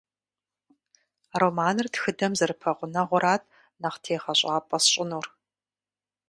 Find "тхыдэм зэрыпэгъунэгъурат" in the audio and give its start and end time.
1.93-3.43